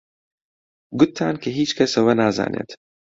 [0.99, 2.69] گوتتان کە هیچ کەس ئەوە نازانێت